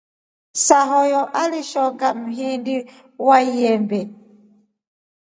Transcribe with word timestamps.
Sahuyo 0.65 1.21
alishonga 1.41 2.09
mhini 2.21 2.75
wa 3.25 3.37
lyembee. 3.47 4.09